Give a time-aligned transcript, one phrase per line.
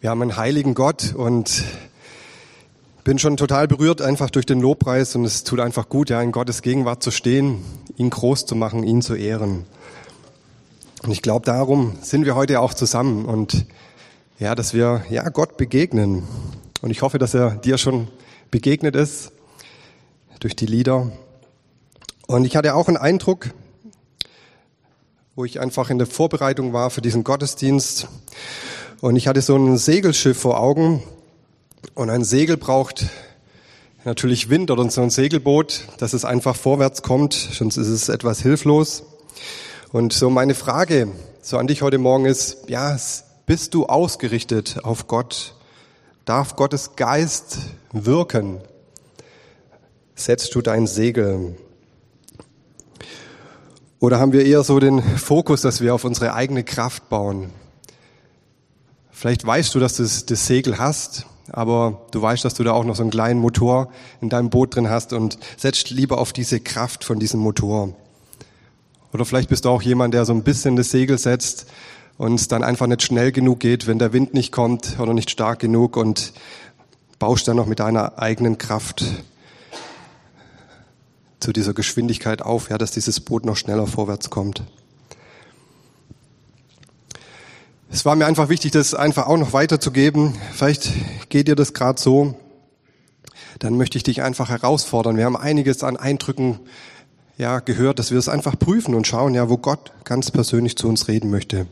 [0.00, 1.64] Wir haben einen heiligen Gott und
[3.02, 6.30] bin schon total berührt einfach durch den Lobpreis und es tut einfach gut, ja, in
[6.30, 7.64] Gottes Gegenwart zu stehen,
[7.96, 9.64] ihn groß zu machen, ihn zu ehren.
[11.02, 13.66] Und ich glaube, darum sind wir heute auch zusammen und
[14.38, 16.22] ja, dass wir ja Gott begegnen.
[16.80, 18.06] Und ich hoffe, dass er dir schon
[18.52, 19.32] begegnet ist
[20.38, 21.10] durch die Lieder.
[22.28, 23.50] Und ich hatte auch einen Eindruck,
[25.34, 28.06] wo ich einfach in der Vorbereitung war für diesen Gottesdienst
[29.00, 31.02] und ich hatte so ein Segelschiff vor Augen.
[31.94, 33.06] Und ein Segel braucht
[34.04, 38.42] natürlich Wind oder so ein Segelboot, dass es einfach vorwärts kommt, sonst ist es etwas
[38.42, 39.04] hilflos.
[39.92, 42.96] Und so meine Frage so an dich heute Morgen ist, ja,
[43.46, 45.54] bist du ausgerichtet auf Gott?
[46.24, 47.58] Darf Gottes Geist
[47.92, 48.60] wirken?
[50.14, 51.56] Setzt du dein Segel?
[54.00, 57.50] Oder haben wir eher so den Fokus, dass wir auf unsere eigene Kraft bauen?
[59.18, 62.84] Vielleicht weißt du, dass du das Segel hast, aber du weißt, dass du da auch
[62.84, 66.60] noch so einen kleinen Motor in deinem Boot drin hast und setzt lieber auf diese
[66.60, 67.96] Kraft von diesem Motor.
[69.12, 71.66] Oder vielleicht bist du auch jemand, der so ein bisschen das Segel setzt
[72.16, 75.30] und es dann einfach nicht schnell genug geht, wenn der Wind nicht kommt oder nicht
[75.30, 76.32] stark genug und
[77.18, 79.04] baust dann noch mit deiner eigenen Kraft
[81.40, 84.62] zu dieser Geschwindigkeit auf, ja, dass dieses Boot noch schneller vorwärts kommt.
[87.90, 90.34] Es war mir einfach wichtig, das einfach auch noch weiterzugeben.
[90.52, 90.90] Vielleicht
[91.30, 92.34] geht dir das gerade so.
[93.60, 95.16] Dann möchte ich dich einfach herausfordern.
[95.16, 96.60] Wir haben einiges an Eindrücken
[97.38, 100.86] ja, gehört, dass wir es einfach prüfen und schauen, ja, wo Gott ganz persönlich zu
[100.86, 101.66] uns reden möchte.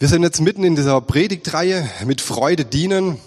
[0.00, 3.18] Wir sind jetzt mitten in dieser Predigtreihe mit Freude dienen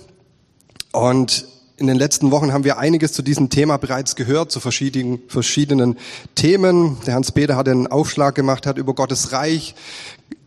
[0.92, 1.46] und
[1.78, 5.98] in den letzten Wochen haben wir einiges zu diesem Thema bereits gehört, zu verschiedenen, verschiedenen
[6.36, 6.98] Themen.
[7.08, 9.76] Der Hans-Peter hat einen Aufschlag gemacht, hat über Gottes Reich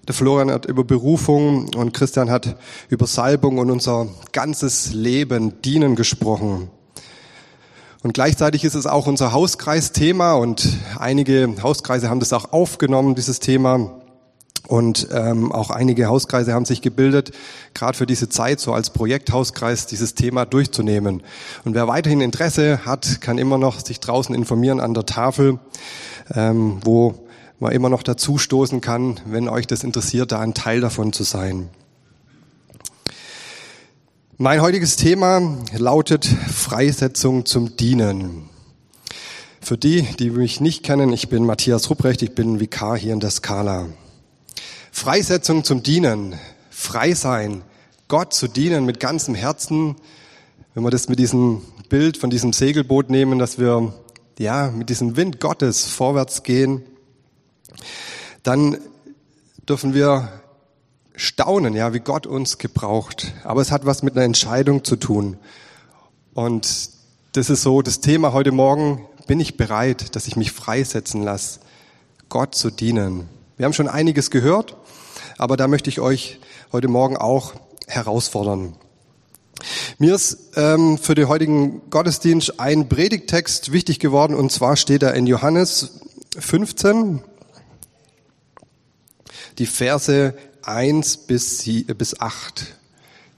[0.06, 2.56] der Florian hat über Berufung und Christian hat
[2.88, 6.70] über Salbung und unser ganzes Leben, Dienen gesprochen.
[8.02, 13.40] Und gleichzeitig ist es auch unser Hauskreisthema und einige Hauskreise haben das auch aufgenommen, dieses
[13.40, 14.02] Thema.
[14.66, 17.32] Und ähm, auch einige Hauskreise haben sich gebildet,
[17.74, 21.22] gerade für diese Zeit so als Projekthauskreis dieses Thema durchzunehmen.
[21.64, 25.58] Und wer weiterhin Interesse hat, kann immer noch sich draußen informieren an der Tafel,
[26.34, 27.23] ähm, wo
[27.60, 31.22] man immer noch dazu stoßen kann, wenn euch das interessiert, da ein Teil davon zu
[31.22, 31.68] sein.
[34.36, 38.48] Mein heutiges Thema lautet Freisetzung zum Dienen.
[39.60, 43.20] Für die, die mich nicht kennen, ich bin Matthias Rupprecht, ich bin Vikar hier in
[43.20, 43.86] der Skala.
[44.90, 46.34] Freisetzung zum Dienen,
[46.70, 47.62] frei sein,
[48.08, 49.96] Gott zu dienen mit ganzem Herzen.
[50.74, 53.94] Wenn wir das mit diesem Bild von diesem Segelboot nehmen, dass wir
[54.38, 56.82] ja mit diesem Wind Gottes vorwärts gehen,
[58.42, 58.78] dann
[59.68, 60.28] dürfen wir
[61.16, 63.32] staunen, ja, wie Gott uns gebraucht.
[63.44, 65.36] Aber es hat was mit einer Entscheidung zu tun.
[66.34, 66.90] Und
[67.32, 69.06] das ist so das Thema heute Morgen.
[69.26, 71.60] Bin ich bereit, dass ich mich freisetzen lasse,
[72.28, 73.28] Gott zu dienen?
[73.56, 74.76] Wir haben schon einiges gehört,
[75.38, 76.40] aber da möchte ich euch
[76.72, 77.54] heute Morgen auch
[77.86, 78.74] herausfordern.
[79.98, 85.14] Mir ist ähm, für den heutigen Gottesdienst ein Predigtext wichtig geworden und zwar steht er
[85.14, 86.00] in Johannes
[86.36, 87.22] 15,
[89.58, 92.74] die Verse 1 bis, bis 8.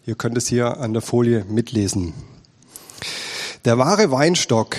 [0.06, 2.14] Ihr könnt es hier an der Folie mitlesen.
[3.64, 4.76] Der wahre Weinstock.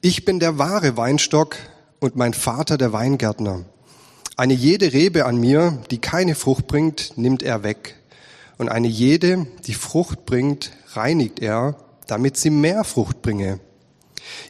[0.00, 1.56] Ich bin der wahre Weinstock
[1.98, 3.64] und mein Vater der Weingärtner.
[4.36, 7.96] Eine jede Rebe an mir, die keine Frucht bringt, nimmt er weg.
[8.56, 11.76] Und eine jede, die Frucht bringt, reinigt er,
[12.06, 13.60] damit sie mehr Frucht bringe.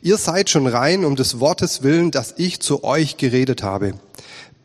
[0.02, 3.94] Ihr seid schon rein um des Wortes willen, das ich zu euch geredet habe.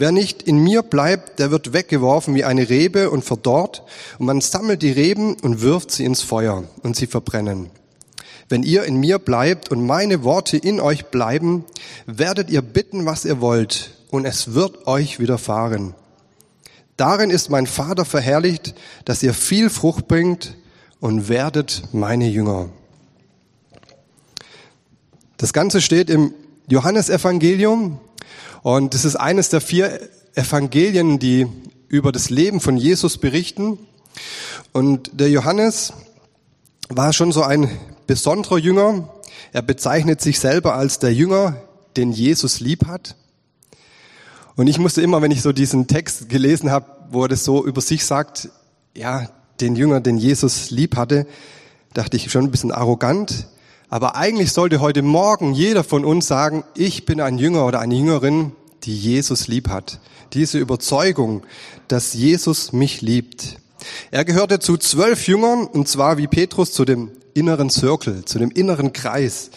[0.00, 3.82] Wer nicht in mir bleibt, der wird weggeworfen wie eine Rebe und verdorrt,
[4.18, 7.68] und man sammelt die Reben und wirft sie ins Feuer, und sie verbrennen.
[8.48, 11.66] Wenn ihr in mir bleibt und meine Worte in euch bleiben,
[12.06, 15.94] werdet ihr bitten, was ihr wollt, und es wird euch widerfahren.
[16.96, 18.74] Darin ist mein Vater verherrlicht,
[19.04, 20.56] dass ihr viel Frucht bringt
[21.00, 22.70] und werdet meine Jünger.
[25.36, 26.32] Das Ganze steht im
[26.68, 28.00] Johannesevangelium
[28.62, 30.00] und das ist eines der vier
[30.34, 31.46] Evangelien, die
[31.88, 33.78] über das Leben von Jesus berichten.
[34.72, 35.92] Und der Johannes
[36.88, 37.70] war schon so ein
[38.06, 39.08] besonderer Jünger,
[39.52, 41.56] Er bezeichnet sich selber als der Jünger,
[41.96, 43.16] den Jesus lieb hat.
[44.54, 47.64] Und ich musste immer, wenn ich so diesen Text gelesen habe, wo er das so
[47.64, 48.48] über sich sagt,
[48.96, 49.28] ja,
[49.60, 51.26] den Jünger, den Jesus lieb hatte,
[51.94, 53.46] dachte ich schon ein bisschen arrogant.
[53.90, 57.96] Aber eigentlich sollte heute Morgen jeder von uns sagen, ich bin ein Jünger oder eine
[57.96, 58.52] Jüngerin,
[58.84, 59.98] die Jesus lieb hat.
[60.32, 61.42] Diese Überzeugung,
[61.88, 63.56] dass Jesus mich liebt.
[64.12, 68.52] Er gehörte zu zwölf Jüngern und zwar wie Petrus zu dem inneren Circle, zu dem
[68.52, 69.50] inneren Kreis.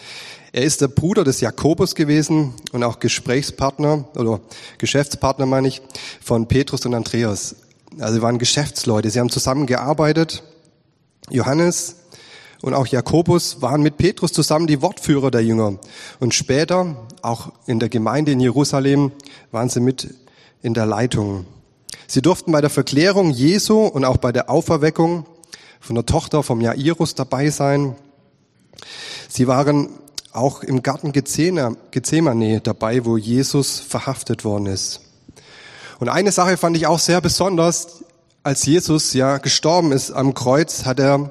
[0.52, 4.40] Er ist der Bruder des Jakobus gewesen und auch Gesprächspartner oder
[4.78, 5.80] Geschäftspartner meine ich
[6.20, 7.54] von Petrus und Andreas.
[8.00, 10.42] Also sie waren Geschäftsleute, sie haben zusammengearbeitet.
[11.30, 11.96] Johannes,
[12.64, 15.74] und auch Jakobus waren mit Petrus zusammen die Wortführer der Jünger.
[16.18, 19.12] Und später, auch in der Gemeinde in Jerusalem,
[19.52, 20.14] waren sie mit
[20.62, 21.44] in der Leitung.
[22.06, 25.26] Sie durften bei der Verklärung Jesu und auch bei der Auferweckung
[25.78, 27.96] von der Tochter vom Jairus dabei sein.
[29.28, 29.90] Sie waren
[30.32, 35.02] auch im Garten Gethsemane dabei, wo Jesus verhaftet worden ist.
[35.98, 38.04] Und eine Sache fand ich auch sehr besonders.
[38.42, 41.30] Als Jesus ja gestorben ist am Kreuz, hat er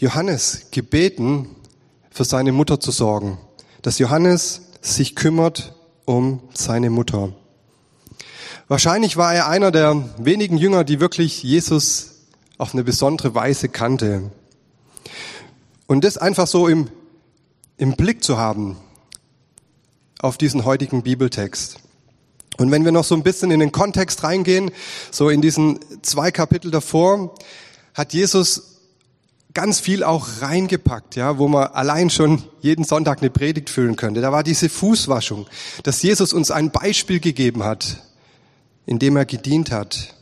[0.00, 1.56] Johannes gebeten,
[2.10, 3.36] für seine Mutter zu sorgen,
[3.82, 5.74] dass Johannes sich kümmert
[6.06, 7.34] um seine Mutter.
[8.66, 12.12] Wahrscheinlich war er einer der wenigen Jünger, die wirklich Jesus
[12.56, 14.30] auf eine besondere Weise kannte.
[15.86, 16.88] Und das einfach so im,
[17.76, 18.78] im Blick zu haben
[20.18, 21.76] auf diesen heutigen Bibeltext.
[22.56, 24.70] Und wenn wir noch so ein bisschen in den Kontext reingehen,
[25.10, 27.34] so in diesen zwei Kapitel davor,
[27.92, 28.69] hat Jesus
[29.54, 34.20] ganz viel auch reingepackt, ja, wo man allein schon jeden Sonntag eine Predigt füllen könnte.
[34.20, 35.46] Da war diese Fußwaschung,
[35.82, 38.02] dass Jesus uns ein Beispiel gegeben hat,
[38.86, 40.14] in dem er gedient hat.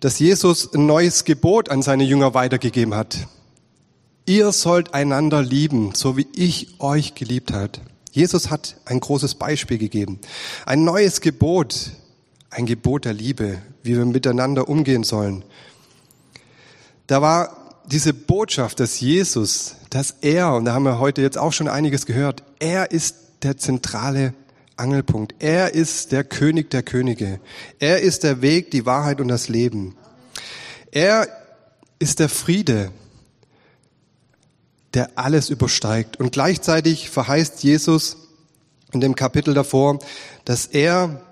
[0.00, 3.28] Dass Jesus ein neues Gebot an seine Jünger weitergegeben hat.
[4.26, 7.80] Ihr sollt einander lieben, so wie ich euch geliebt hat.
[8.10, 10.20] Jesus hat ein großes Beispiel gegeben.
[10.64, 11.92] Ein neues Gebot,
[12.50, 15.44] ein Gebot der Liebe, wie wir miteinander umgehen sollen.
[17.06, 21.52] Da war diese Botschaft, dass Jesus, dass er, und da haben wir heute jetzt auch
[21.52, 24.34] schon einiges gehört, er ist der zentrale
[24.76, 25.34] Angelpunkt.
[25.38, 27.40] Er ist der König der Könige.
[27.78, 29.96] Er ist der Weg, die Wahrheit und das Leben.
[30.90, 31.28] Er
[31.98, 32.90] ist der Friede,
[34.94, 36.18] der alles übersteigt.
[36.18, 38.16] Und gleichzeitig verheißt Jesus
[38.92, 39.98] in dem Kapitel davor,
[40.44, 41.22] dass er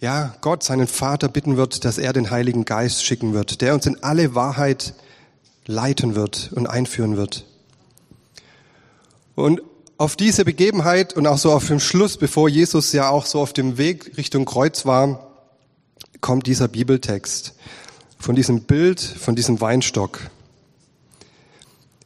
[0.00, 3.86] ja, Gott, seinen Vater bitten wird, dass er den Heiligen Geist schicken wird, der uns
[3.86, 4.94] in alle Wahrheit
[5.66, 7.44] leiten wird und einführen wird.
[9.34, 9.62] Und
[9.98, 13.52] auf diese Begebenheit und auch so auf dem Schluss, bevor Jesus ja auch so auf
[13.52, 15.26] dem Weg Richtung Kreuz war,
[16.20, 17.54] kommt dieser Bibeltext
[18.18, 20.20] von diesem Bild, von diesem Weinstock.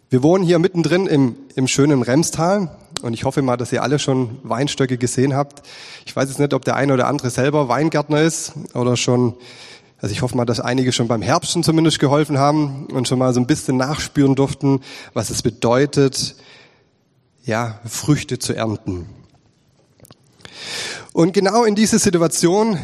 [0.09, 3.99] Wir wohnen hier mittendrin im, im schönen Remstal und ich hoffe mal, dass ihr alle
[3.99, 5.63] schon Weinstöcke gesehen habt.
[6.05, 9.35] Ich weiß jetzt nicht, ob der eine oder andere selber Weingärtner ist oder schon
[10.01, 13.35] also ich hoffe mal, dass einige schon beim Herbsten zumindest geholfen haben und schon mal
[13.35, 14.81] so ein bisschen nachspüren durften,
[15.13, 16.37] was es bedeutet,
[17.45, 19.07] ja, Früchte zu ernten.
[21.13, 22.79] Und genau in diese Situation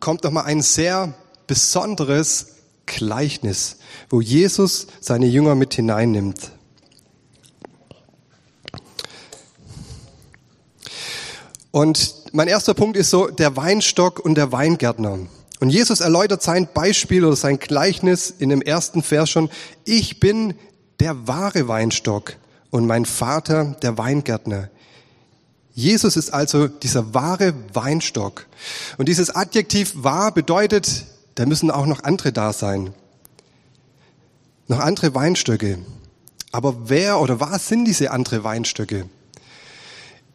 [0.00, 1.14] kommt noch mal ein sehr
[1.46, 3.76] besonderes Gleichnis,
[4.10, 6.50] wo Jesus seine Jünger mit hineinnimmt.
[11.70, 15.18] Und mein erster Punkt ist so der Weinstock und der Weingärtner.
[15.60, 19.50] Und Jesus erläutert sein Beispiel oder sein Gleichnis in dem ersten Vers schon.
[19.84, 20.54] Ich bin
[21.00, 22.36] der wahre Weinstock
[22.70, 24.70] und mein Vater der Weingärtner.
[25.74, 28.46] Jesus ist also dieser wahre Weinstock.
[28.96, 31.04] Und dieses Adjektiv wahr bedeutet,
[31.36, 32.92] da müssen auch noch andere da sein.
[34.66, 35.78] Noch andere Weinstöcke.
[36.50, 39.08] Aber wer oder was sind diese andere Weinstöcke?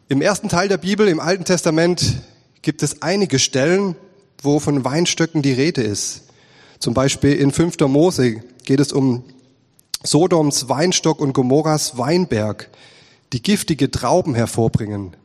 [0.08, 2.22] Im ersten Teil der Bibel, im Alten Testament,
[2.62, 3.96] gibt es einige Stellen,
[4.42, 6.24] wo von Weinstöcken die Rede ist.
[6.78, 7.78] Zum Beispiel in 5.
[7.80, 9.24] Mose geht es um
[10.02, 12.68] Sodoms Weinstock und Gomorras Weinberg,
[13.32, 15.16] die giftige Trauben hervorbringen.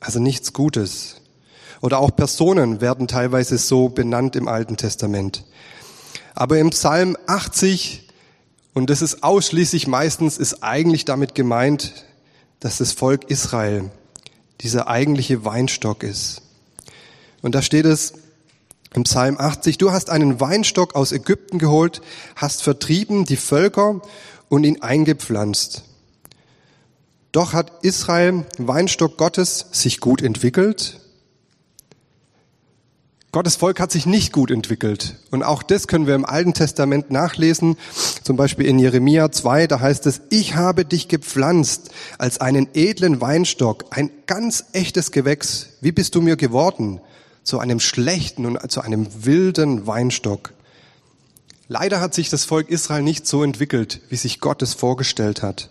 [0.00, 1.22] Also nichts Gutes.
[1.80, 5.44] Oder auch Personen werden teilweise so benannt im Alten Testament.
[6.34, 8.08] Aber im Psalm 80,
[8.74, 12.04] und das ist ausschließlich meistens, ist eigentlich damit gemeint,
[12.60, 13.90] dass das Volk Israel
[14.60, 16.42] dieser eigentliche Weinstock ist.
[17.44, 18.14] Und da steht es
[18.94, 22.00] im Psalm 80, du hast einen Weinstock aus Ägypten geholt,
[22.36, 24.00] hast vertrieben die Völker
[24.48, 25.82] und ihn eingepflanzt.
[27.32, 31.00] Doch hat Israel, Weinstock Gottes, sich gut entwickelt?
[33.30, 35.16] Gottes Volk hat sich nicht gut entwickelt.
[35.30, 37.76] Und auch das können wir im Alten Testament nachlesen.
[38.22, 43.20] Zum Beispiel in Jeremia 2, da heißt es, ich habe dich gepflanzt als einen edlen
[43.20, 45.74] Weinstock, ein ganz echtes Gewächs.
[45.82, 47.02] Wie bist du mir geworden?
[47.44, 50.52] Zu einem schlechten und zu einem wilden Weinstock.
[51.68, 55.70] Leider hat sich das Volk Israel nicht so entwickelt, wie sich Gott es vorgestellt hat.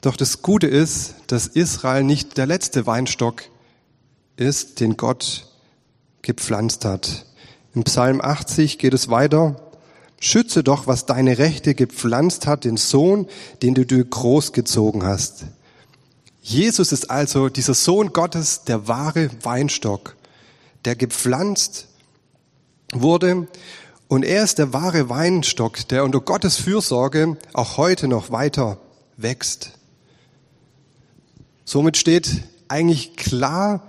[0.00, 3.42] Doch das Gute ist, dass Israel nicht der letzte Weinstock
[4.36, 5.48] ist, den Gott
[6.22, 7.26] gepflanzt hat.
[7.74, 9.56] Im Psalm 80 geht es weiter.
[10.20, 13.28] Schütze doch, was deine Rechte gepflanzt hat, den Sohn,
[13.62, 15.44] den du dir großgezogen hast.
[16.46, 20.14] Jesus ist also dieser Sohn Gottes, der wahre Weinstock,
[20.84, 21.88] der gepflanzt
[22.92, 23.48] wurde.
[24.06, 28.78] Und er ist der wahre Weinstock, der unter Gottes Fürsorge auch heute noch weiter
[29.16, 29.72] wächst.
[31.64, 33.82] Somit steht eigentlich klar,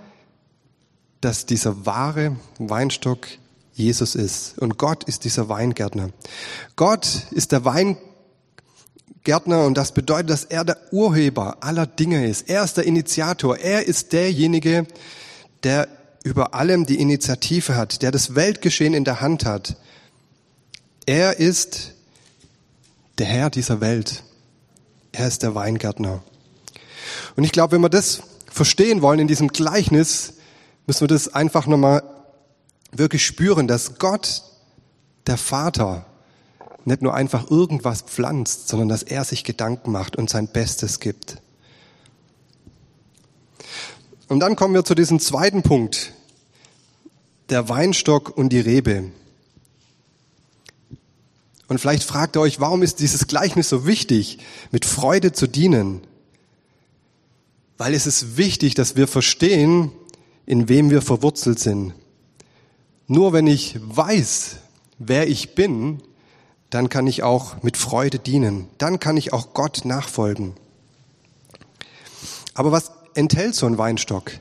[1.20, 3.28] dass dieser wahre Weinstock
[3.72, 6.10] Jesus ist und Gott ist dieser Weingärtner.
[6.74, 7.64] Gott ist der
[9.28, 12.48] Weingärtner und das bedeutet, dass er der Urheber aller Dinge ist.
[12.48, 13.58] Er ist der Initiator.
[13.58, 14.86] Er ist derjenige,
[15.64, 15.86] der
[16.24, 19.76] über allem die Initiative hat, der das Weltgeschehen in der Hand hat.
[21.04, 21.92] Er ist
[23.18, 24.22] der Herr dieser Welt.
[25.12, 26.22] Er ist der Weingärtner.
[27.36, 30.34] Und ich glaube, wenn wir das verstehen wollen in diesem Gleichnis,
[30.86, 32.02] müssen wir das einfach nochmal
[32.92, 34.42] wirklich spüren, dass Gott,
[35.26, 36.06] der Vater,
[36.88, 41.40] nicht nur einfach irgendwas pflanzt, sondern dass er sich Gedanken macht und sein Bestes gibt.
[44.28, 46.12] Und dann kommen wir zu diesem zweiten Punkt,
[47.48, 49.10] der Weinstock und die Rebe.
[51.68, 54.38] Und vielleicht fragt ihr euch, warum ist dieses Gleichnis so wichtig,
[54.70, 56.00] mit Freude zu dienen?
[57.76, 59.92] Weil es ist wichtig, dass wir verstehen,
[60.46, 61.94] in wem wir verwurzelt sind.
[63.06, 64.56] Nur wenn ich weiß,
[64.98, 66.02] wer ich bin,
[66.70, 68.68] dann kann ich auch mit Freude dienen.
[68.78, 70.54] Dann kann ich auch Gott nachfolgen.
[72.54, 74.32] Aber was enthält so ein Weinstock?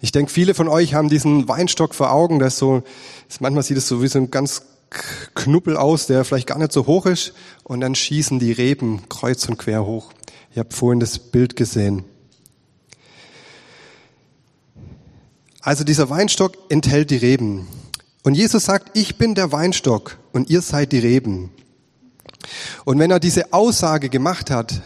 [0.00, 2.82] Ich denke, viele von euch haben diesen Weinstock vor Augen, das so,
[3.38, 4.62] manchmal sieht es so wie so ein ganz
[5.34, 7.34] Knuppel aus, der vielleicht gar nicht so hoch ist,
[7.64, 10.12] und dann schießen die Reben kreuz und quer hoch.
[10.54, 12.04] Ihr habt vorhin das Bild gesehen.
[15.60, 17.68] Also dieser Weinstock enthält die Reben.
[18.22, 21.50] Und Jesus sagt, ich bin der Weinstock und ihr seid die Reben.
[22.84, 24.80] Und wenn er diese Aussage gemacht hat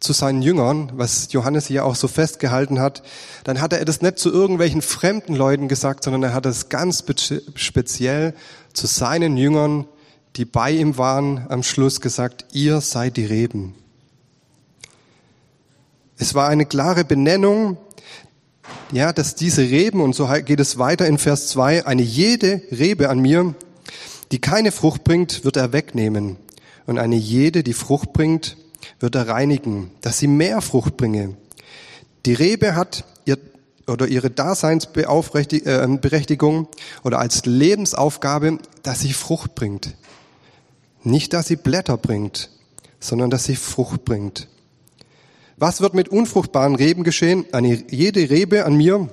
[0.00, 3.02] zu seinen Jüngern, was Johannes hier auch so festgehalten hat,
[3.44, 7.04] dann hat er das nicht zu irgendwelchen fremden Leuten gesagt, sondern er hat es ganz
[7.54, 8.34] speziell
[8.72, 9.86] zu seinen Jüngern,
[10.36, 13.74] die bei ihm waren, am Schluss gesagt, ihr seid die Reben.
[16.16, 17.76] Es war eine klare Benennung
[18.92, 23.08] ja, dass diese Reben, und so geht es weiter in Vers 2, eine jede Rebe
[23.08, 23.54] an mir,
[24.30, 26.36] die keine Frucht bringt, wird er wegnehmen.
[26.86, 28.56] Und eine jede, die Frucht bringt,
[29.00, 31.36] wird er reinigen, dass sie mehr Frucht bringe.
[32.26, 33.38] Die Rebe hat ihr
[33.86, 36.68] oder ihre Daseinsberechtigung
[37.02, 39.94] oder als Lebensaufgabe, dass sie Frucht bringt.
[41.02, 42.50] Nicht, dass sie Blätter bringt,
[43.00, 44.48] sondern dass sie Frucht bringt.
[45.56, 47.44] Was wird mit unfruchtbaren Reben geschehen?
[47.52, 49.08] Eine, jede Rebe an mir,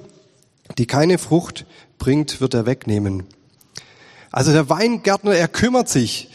[0.78, 1.66] die keine Frucht
[1.98, 3.24] bringt, wird er wegnehmen.
[4.32, 6.30] Also der Weingärtner, er kümmert sich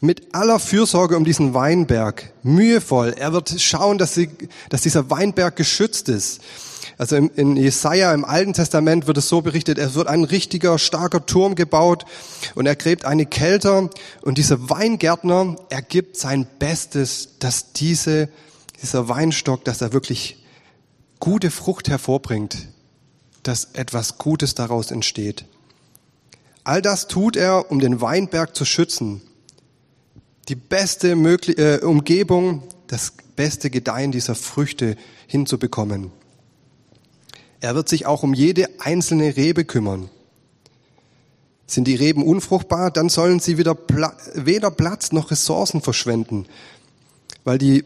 [0.00, 3.14] mit aller Fürsorge um diesen Weinberg, mühevoll.
[3.18, 4.30] Er wird schauen, dass, sie,
[4.68, 6.40] dass dieser Weinberg geschützt ist.
[6.98, 10.78] Also in, in Jesaja im Alten Testament wird es so berichtet, es wird ein richtiger,
[10.78, 12.04] starker Turm gebaut
[12.54, 13.90] und er gräbt eine Kelter
[14.22, 18.28] und dieser Weingärtner, er gibt sein Bestes, dass diese
[18.82, 20.44] dieser Weinstock, dass er wirklich
[21.20, 22.68] gute Frucht hervorbringt,
[23.42, 25.44] dass etwas Gutes daraus entsteht.
[26.64, 29.22] All das tut er, um den Weinberg zu schützen,
[30.48, 36.10] die beste äh, Umgebung, das beste Gedeihen dieser Früchte hinzubekommen.
[37.60, 40.08] Er wird sich auch um jede einzelne Rebe kümmern.
[41.66, 43.76] Sind die Reben unfruchtbar, dann sollen sie wieder
[44.34, 46.46] weder Platz noch Ressourcen verschwenden,
[47.44, 47.84] weil die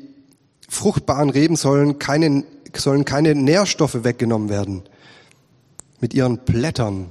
[0.69, 2.45] fruchtbaren Reben sollen keine,
[2.77, 4.83] sollen keine Nährstoffe weggenommen werden
[6.01, 7.11] mit ihren Blättern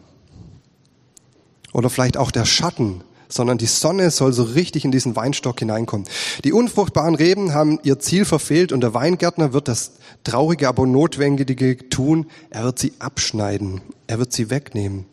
[1.73, 6.07] oder vielleicht auch der Schatten, sondern die Sonne soll so richtig in diesen Weinstock hineinkommen.
[6.43, 11.89] Die unfruchtbaren Reben haben ihr Ziel verfehlt und der Weingärtner wird das traurige, aber notwendige
[11.89, 12.27] tun.
[12.49, 13.81] Er wird sie abschneiden.
[14.07, 15.05] Er wird sie wegnehmen.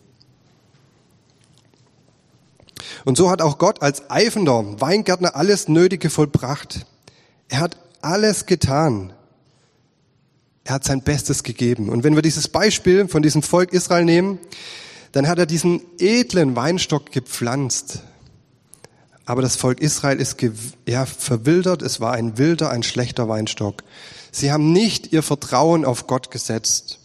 [3.04, 6.86] Und so hat auch Gott als eifender Weingärtner alles Nötige vollbracht.
[7.48, 9.12] Er hat alles getan.
[10.64, 11.88] Er hat sein Bestes gegeben.
[11.88, 14.38] Und wenn wir dieses Beispiel von diesem Volk Israel nehmen,
[15.12, 18.02] dann hat er diesen edlen Weinstock gepflanzt.
[19.28, 20.38] Aber das Volk Israel ist
[20.86, 21.82] ja, verwildert.
[21.82, 23.84] Es war ein wilder, ein schlechter Weinstock.
[24.32, 26.98] Sie haben nicht ihr Vertrauen auf Gott gesetzt.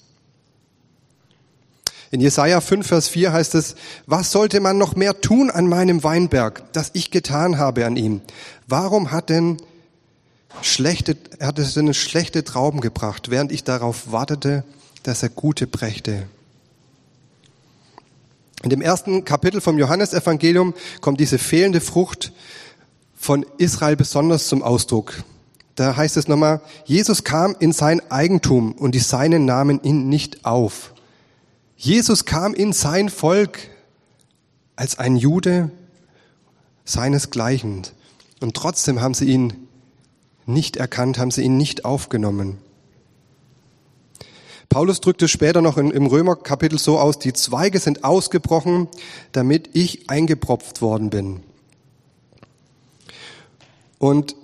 [2.12, 3.75] In Jesaja 5, Vers 4 heißt es,
[4.06, 8.22] was sollte man noch mehr tun an meinem Weinberg, das ich getan habe an ihm?
[8.68, 9.58] Warum hat denn
[10.62, 14.63] schlechte, hat es denn schlechte Trauben gebracht, während ich darauf wartete,
[15.03, 16.27] dass er gute brächte?
[18.63, 22.32] In dem ersten Kapitel vom Johannesevangelium kommt diese fehlende Frucht
[23.13, 25.24] von Israel besonders zum Ausdruck.
[25.75, 30.46] Da heißt es nochmal, Jesus kam in sein Eigentum und die Seinen nahmen ihn nicht
[30.46, 30.93] auf.
[31.75, 33.60] Jesus kam in sein Volk
[34.77, 35.70] als ein Jude
[36.86, 37.84] seinesgleichen.
[38.39, 39.67] Und trotzdem haben sie ihn
[40.46, 42.60] nicht erkannt, haben sie ihn nicht aufgenommen.
[44.74, 48.88] Paulus drückt es später noch im Römerkapitel so aus, die Zweige sind ausgebrochen,
[49.32, 51.42] damit ich eingepropft worden bin.
[54.00, 54.36] Und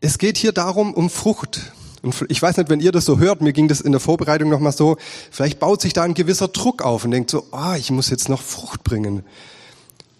[0.00, 1.72] es geht hier darum, um Frucht.
[2.02, 4.50] Und ich weiß nicht, wenn ihr das so hört, mir ging das in der Vorbereitung
[4.50, 4.98] nochmal so,
[5.32, 8.28] vielleicht baut sich da ein gewisser Druck auf und denkt so, ah, ich muss jetzt
[8.28, 9.24] noch Frucht bringen.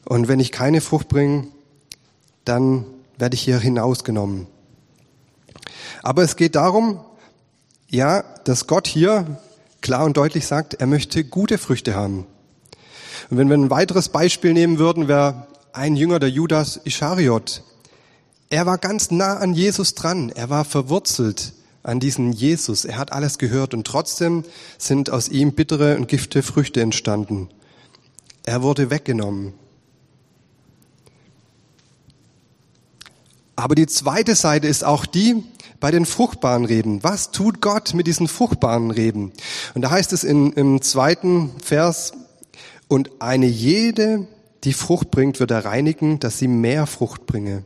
[0.07, 1.47] Und wenn ich keine Frucht bringe,
[2.45, 2.85] dann
[3.17, 4.49] werde ich hier hinausgenommen.
[6.02, 6.99] Aber es geht darum,
[7.90, 9.38] ja, dass Gott hier
[9.80, 12.26] klar und deutlich sagt, er möchte gute Früchte haben.
[13.30, 17.62] Und wenn wir ein weiteres Beispiel nehmen würden, wäre ein Jünger der Judas Ischariot.
[18.50, 20.30] Er war ganz nah an Jesus dran.
[20.30, 21.52] Er war verwurzelt
[21.83, 22.85] an diesen Jesus.
[22.85, 24.45] Er hat alles gehört und trotzdem
[24.78, 27.49] sind aus ihm bittere und gifte Früchte entstanden.
[28.45, 29.54] Er wurde weggenommen.
[33.57, 35.42] Aber die zweite Seite ist auch die,
[35.80, 37.02] bei den fruchtbaren Reben.
[37.04, 39.32] Was tut Gott mit diesen fruchtbaren Reben?
[39.75, 42.12] Und da heißt es in, im zweiten Vers,
[42.88, 44.26] und eine jede,
[44.64, 47.64] die Frucht bringt, wird er reinigen, dass sie mehr Frucht bringe.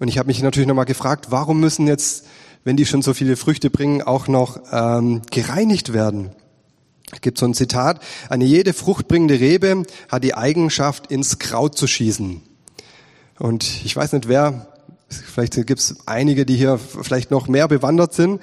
[0.00, 2.26] Und ich habe mich natürlich nochmal gefragt, warum müssen jetzt,
[2.64, 6.30] wenn die schon so viele Früchte bringen, auch noch ähm, gereinigt werden?
[7.12, 11.86] Es gibt so ein Zitat, eine jede fruchtbringende Rebe hat die Eigenschaft, ins Kraut zu
[11.86, 12.42] schießen.
[13.40, 14.66] Und ich weiß nicht, wer,
[15.08, 18.40] vielleicht gibt es einige, die hier vielleicht noch mehr bewandert sind,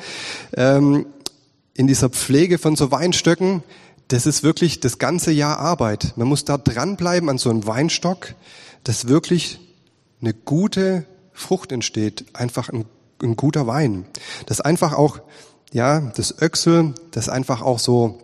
[0.56, 1.06] ähm,
[1.76, 3.62] in dieser Pflege von so Weinstöcken,
[4.08, 6.14] das ist wirklich das ganze Jahr Arbeit.
[6.16, 8.34] Man muss da dranbleiben an so einem Weinstock,
[8.84, 9.60] dass wirklich
[10.20, 12.86] eine gute Frucht entsteht, einfach ein,
[13.22, 14.06] ein guter Wein.
[14.48, 15.20] Das einfach auch,
[15.72, 18.20] ja, das Öchsel, das einfach auch so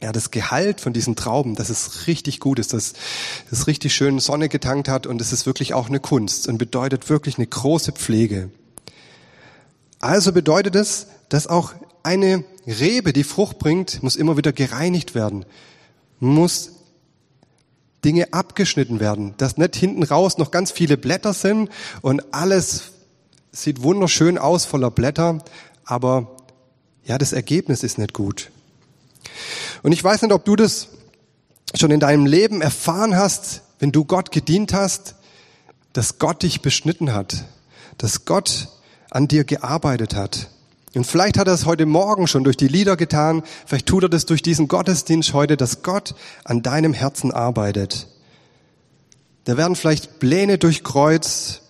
[0.00, 2.92] ja, das Gehalt von diesen Trauben, dass es richtig gut ist, dass
[3.50, 7.10] es richtig schön Sonne getankt hat und es ist wirklich auch eine Kunst und bedeutet
[7.10, 8.50] wirklich eine große Pflege.
[9.98, 11.72] Also bedeutet es, dass auch
[12.04, 15.44] eine Rebe, die Frucht bringt, muss immer wieder gereinigt werden,
[16.20, 16.72] muss
[18.04, 22.92] Dinge abgeschnitten werden, dass nicht hinten raus noch ganz viele Blätter sind und alles
[23.50, 25.42] sieht wunderschön aus voller Blätter,
[25.84, 26.36] aber
[27.04, 28.50] ja, das Ergebnis ist nicht gut.
[29.82, 30.88] Und ich weiß nicht, ob du das
[31.74, 35.14] schon in deinem Leben erfahren hast, wenn du Gott gedient hast,
[35.92, 37.44] dass Gott dich beschnitten hat,
[37.98, 38.68] dass Gott
[39.10, 40.48] an dir gearbeitet hat.
[40.94, 44.08] Und vielleicht hat er es heute Morgen schon durch die Lieder getan, vielleicht tut er
[44.08, 46.14] das durch diesen Gottesdienst heute, dass Gott
[46.44, 48.08] an deinem Herzen arbeitet.
[49.44, 51.62] Da werden vielleicht Pläne durchkreuzt.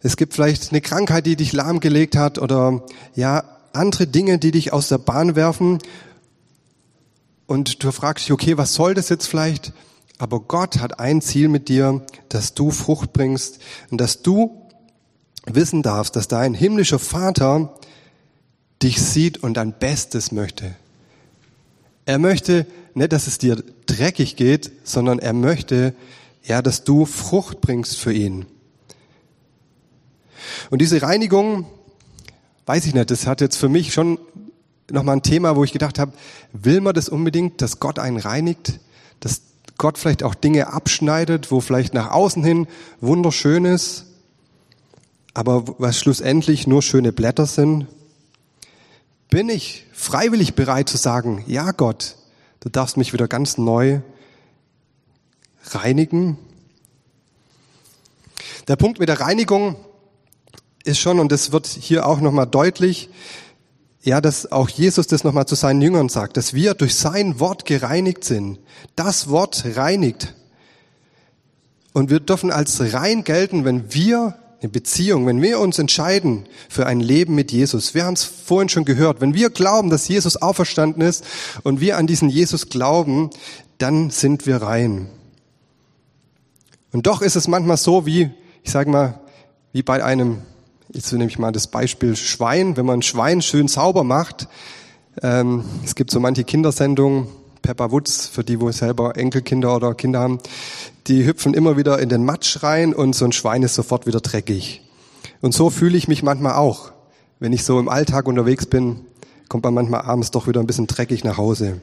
[0.00, 2.82] Es gibt vielleicht eine Krankheit, die dich lahmgelegt hat oder
[3.14, 5.78] ja, andere Dinge, die dich aus der Bahn werfen
[7.52, 9.74] und du fragst dich, okay, was soll das jetzt vielleicht?
[10.16, 13.58] Aber Gott hat ein Ziel mit dir, dass du Frucht bringst
[13.90, 14.70] und dass du
[15.44, 17.74] wissen darfst, dass dein himmlischer Vater
[18.82, 20.74] dich sieht und dein Bestes möchte.
[22.06, 25.94] Er möchte nicht, dass es dir dreckig geht, sondern er möchte,
[26.44, 28.46] ja, dass du Frucht bringst für ihn.
[30.70, 31.66] Und diese Reinigung,
[32.64, 34.18] weiß ich nicht, das hat jetzt für mich schon
[34.90, 36.12] nochmal ein Thema, wo ich gedacht habe,
[36.52, 38.80] will man das unbedingt, dass Gott einen reinigt,
[39.20, 39.42] dass
[39.78, 42.66] Gott vielleicht auch Dinge abschneidet, wo vielleicht nach außen hin
[43.00, 44.06] wunderschön ist,
[45.34, 47.86] aber was schlussendlich nur schöne Blätter sind?
[49.30, 52.16] Bin ich freiwillig bereit zu sagen, ja Gott,
[52.60, 54.00] du darfst mich wieder ganz neu
[55.70, 56.36] reinigen?
[58.68, 59.76] Der Punkt mit der Reinigung
[60.84, 63.08] ist schon, und das wird hier auch nochmal deutlich,
[64.02, 67.64] ja, dass auch Jesus das nochmal zu seinen Jüngern sagt, dass wir durch sein Wort
[67.64, 68.58] gereinigt sind.
[68.96, 70.34] Das Wort reinigt.
[71.92, 76.86] Und wir dürfen als rein gelten, wenn wir eine Beziehung, wenn wir uns entscheiden für
[76.86, 80.36] ein Leben mit Jesus, wir haben es vorhin schon gehört, wenn wir glauben, dass Jesus
[80.36, 81.24] auferstanden ist
[81.62, 83.30] und wir an diesen Jesus glauben,
[83.78, 85.08] dann sind wir rein.
[86.92, 88.30] Und doch ist es manchmal so wie,
[88.62, 89.20] ich sage mal,
[89.72, 90.38] wie bei einem,
[90.90, 94.48] jetzt nehme ich mal das Beispiel Schwein, wenn man ein Schwein schön sauber macht,
[95.22, 97.26] ähm, es gibt so manche Kindersendungen,
[97.60, 100.38] Peppa Woods, für die, wo selber Enkelkinder oder Kinder haben,
[101.06, 104.20] die hüpfen immer wieder in den Matsch rein und so ein Schwein ist sofort wieder
[104.20, 104.82] dreckig.
[105.40, 106.92] Und so fühle ich mich manchmal auch.
[107.40, 109.00] Wenn ich so im Alltag unterwegs bin,
[109.48, 111.80] kommt man manchmal abends doch wieder ein bisschen dreckig nach Hause.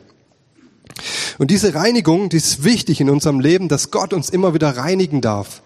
[1.38, 5.21] Und diese Reinigung, die ist wichtig in unserem Leben, dass Gott uns immer wieder reinigen
[5.21, 5.62] darf.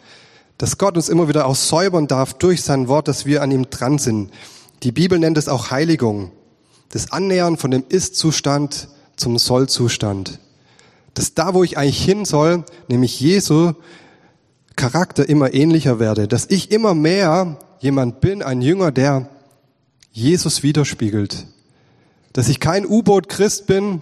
[0.58, 3.70] Dass Gott uns immer wieder auch säubern darf durch sein Wort, dass wir an ihm
[3.70, 4.32] dran sind.
[4.84, 6.32] Die Bibel nennt es auch Heiligung.
[6.90, 10.40] Das Annähern von dem Ist-Zustand zum Soll-Zustand
[11.14, 13.74] dass da, wo ich eigentlich hin soll, nämlich Jesu
[14.76, 19.30] Charakter immer ähnlicher werde, dass ich immer mehr jemand bin, ein Jünger, der
[20.12, 21.48] Jesus widerspiegelt,
[22.34, 24.02] dass ich kein U-Boot-Christ bin.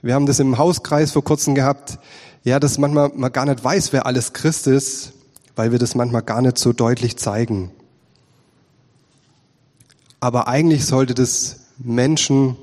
[0.00, 1.98] Wir haben das im Hauskreis vor kurzem gehabt,
[2.44, 5.12] ja, dass manchmal man gar nicht weiß, wer alles Christ ist,
[5.58, 7.72] weil wir das manchmal gar nicht so deutlich zeigen.
[10.20, 12.56] Aber eigentlich sollte das Menschen,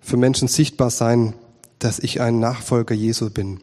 [0.00, 1.34] für Menschen sichtbar sein,
[1.80, 3.60] dass ich ein Nachfolger Jesu bin.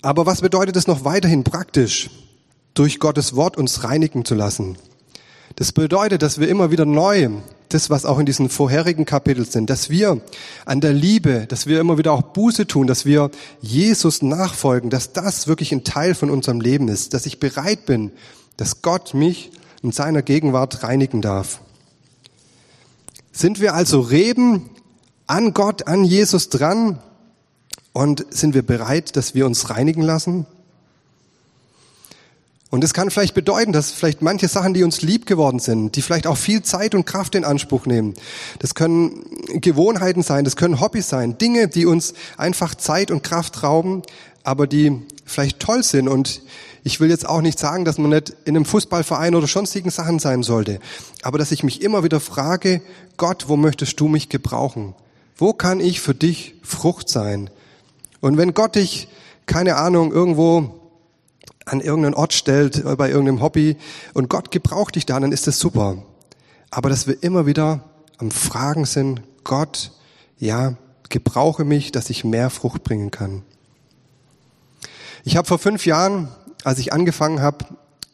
[0.00, 2.08] Aber was bedeutet es noch weiterhin praktisch,
[2.72, 4.78] durch Gottes Wort uns reinigen zu lassen?
[5.56, 7.28] Das bedeutet, dass wir immer wieder neu,
[7.68, 10.20] das was auch in diesen vorherigen Kapiteln sind, dass wir
[10.64, 15.12] an der Liebe, dass wir immer wieder auch Buße tun, dass wir Jesus nachfolgen, dass
[15.12, 18.12] das wirklich ein Teil von unserem Leben ist, dass ich bereit bin,
[18.56, 19.50] dass Gott mich
[19.82, 21.60] in seiner Gegenwart reinigen darf.
[23.32, 24.70] Sind wir also Reben
[25.26, 26.98] an Gott, an Jesus dran
[27.92, 30.46] und sind wir bereit, dass wir uns reinigen lassen?
[32.72, 36.00] Und es kann vielleicht bedeuten, dass vielleicht manche Sachen, die uns lieb geworden sind, die
[36.00, 38.14] vielleicht auch viel Zeit und Kraft in Anspruch nehmen,
[38.60, 39.26] das können
[39.60, 44.00] Gewohnheiten sein, das können Hobbys sein, Dinge, die uns einfach Zeit und Kraft rauben,
[44.42, 46.40] aber die vielleicht toll sind und
[46.82, 50.18] ich will jetzt auch nicht sagen, dass man nicht in einem Fußballverein oder sonstigen Sachen
[50.18, 50.80] sein sollte,
[51.20, 52.80] aber dass ich mich immer wieder frage,
[53.18, 54.94] Gott, wo möchtest du mich gebrauchen?
[55.36, 57.50] Wo kann ich für dich Frucht sein?
[58.20, 59.08] Und wenn Gott dich,
[59.44, 60.81] keine Ahnung, irgendwo
[61.64, 63.76] an irgendeinen Ort stellt, bei irgendeinem Hobby
[64.14, 66.02] und Gott gebraucht dich da, dann ist das super.
[66.70, 67.84] Aber dass wir immer wieder
[68.18, 69.92] am Fragen sind, Gott,
[70.38, 70.74] ja,
[71.08, 73.42] gebrauche mich, dass ich mehr Frucht bringen kann.
[75.24, 76.28] Ich habe vor fünf Jahren
[76.64, 77.64] als ich angefangen habe,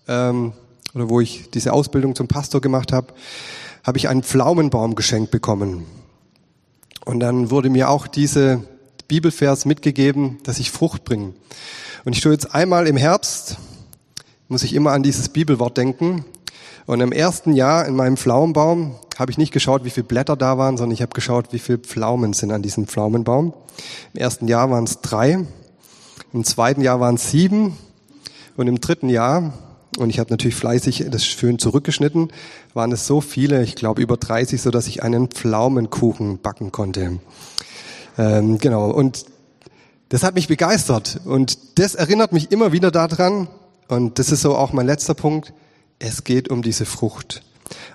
[0.07, 0.53] ähm,
[0.95, 3.15] oder wo ich diese Ausbildung zum Pastor gemacht habe,
[3.85, 5.87] habe ich einen Pflaumenbaum geschenkt bekommen.
[7.05, 8.63] Und dann wurde mir auch diese
[9.07, 11.35] Bibelvers mitgegeben, dass ich Frucht bringe.
[12.09, 13.59] Und ich tue jetzt einmal im Herbst,
[14.49, 16.25] muss ich immer an dieses Bibelwort denken.
[16.87, 20.57] Und im ersten Jahr in meinem Pflaumenbaum habe ich nicht geschaut, wie viele Blätter da
[20.57, 23.53] waren, sondern ich habe geschaut, wie viele Pflaumen sind an diesem Pflaumenbaum.
[24.14, 25.44] Im ersten Jahr waren es drei,
[26.33, 27.77] im zweiten Jahr waren es sieben
[28.57, 29.53] und im dritten Jahr,
[29.99, 32.33] und ich habe natürlich fleißig das schön zurückgeschnitten,
[32.73, 37.18] waren es so viele, ich glaube über 30, so dass ich einen Pflaumenkuchen backen konnte.
[38.16, 38.90] Ähm, genau.
[38.92, 39.27] Und
[40.09, 41.21] das hat mich begeistert.
[41.25, 43.49] Und das erinnert mich immer wieder daran.
[43.88, 45.53] Und das ist so auch mein letzter Punkt.
[45.99, 47.42] Es geht um diese Frucht.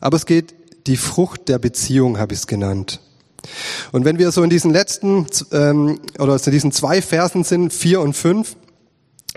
[0.01, 0.53] Aber es geht
[0.87, 2.99] die Frucht der Beziehung, habe ich es genannt.
[3.91, 8.01] Und wenn wir so in diesen letzten ähm, oder in diesen zwei Versen sind, vier
[8.01, 8.55] und fünf,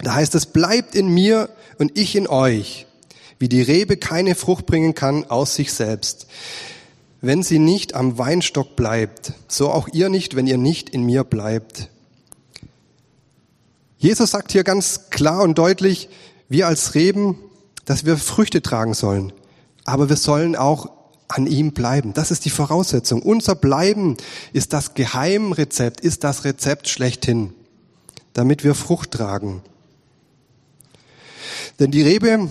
[0.03, 2.87] da heißt es, bleibt in mir und ich in euch,
[3.39, 6.27] wie die Rebe keine Frucht bringen kann aus sich selbst.
[7.21, 11.25] Wenn sie nicht am Weinstock bleibt, so auch ihr nicht, wenn ihr nicht in mir
[11.25, 11.89] bleibt.
[13.99, 16.09] Jesus sagt hier ganz klar und deutlich,
[16.49, 17.39] wir als Reben,
[17.85, 19.33] dass wir Früchte tragen sollen.
[19.85, 20.91] Aber wir sollen auch
[21.29, 22.13] an ihm bleiben.
[22.13, 23.23] Das ist die Voraussetzung.
[23.23, 24.17] Unser Bleiben
[24.53, 27.53] ist das Geheimrezept, ist das Rezept schlechthin,
[28.33, 29.63] damit wir Frucht tragen.
[31.81, 32.51] Denn die Rebe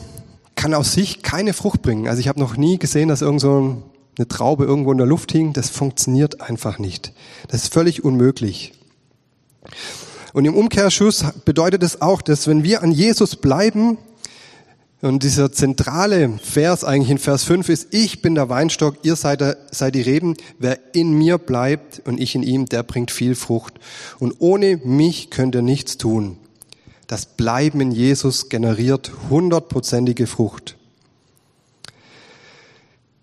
[0.56, 2.08] kann aus sich keine Frucht bringen.
[2.08, 3.84] Also ich habe noch nie gesehen, dass irgend so
[4.18, 5.54] eine Traube irgendwo in der Luft hing.
[5.54, 7.14] Das funktioniert einfach nicht.
[7.48, 8.74] Das ist völlig unmöglich.
[10.36, 13.98] Und im Umkehrschuss bedeutet es auch, dass wenn wir an Jesus bleiben,
[15.02, 19.40] und dieser zentrale Vers eigentlich in Vers 5 ist, ich bin der Weinstock, ihr seid,
[19.40, 23.34] der, seid die Reben, wer in mir bleibt und ich in ihm, der bringt viel
[23.34, 23.76] Frucht.
[24.20, 26.36] Und ohne mich könnt ihr nichts tun.
[27.08, 30.76] Das Bleiben in Jesus generiert hundertprozentige Frucht.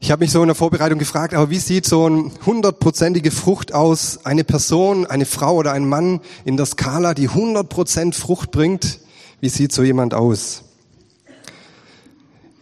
[0.04, 3.72] Ich habe mich so in der Vorbereitung gefragt, aber wie sieht so eine hundertprozentige Frucht
[3.72, 4.18] aus?
[4.26, 8.98] Eine Person, eine Frau oder ein Mann in der Skala, die hundertprozent Frucht bringt.
[9.40, 10.64] Wie sieht so jemand aus?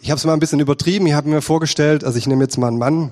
[0.03, 1.07] Ich habe es mal ein bisschen übertrieben.
[1.07, 3.11] Ich habe mir vorgestellt, also ich nehme jetzt mal einen Mann,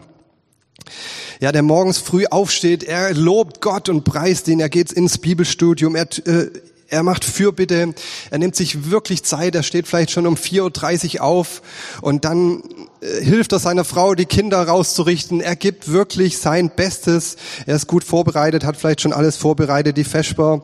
[1.41, 5.97] ja, der morgens früh aufsteht, er lobt Gott und preist ihn, er geht ins Bibelstudium,
[5.97, 6.51] er, äh,
[6.89, 7.95] er macht Fürbitte,
[8.31, 11.63] er nimmt sich wirklich Zeit, er steht vielleicht schon um 4.30 Uhr auf
[12.03, 12.63] und dann
[13.01, 15.41] hilft er seiner Frau, die Kinder rauszurichten.
[15.41, 17.37] Er gibt wirklich sein Bestes.
[17.67, 20.63] Er ist gut vorbereitet, hat vielleicht schon alles vorbereitet, die Vesper,